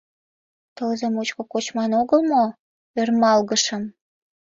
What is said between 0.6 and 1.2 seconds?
—Тылзе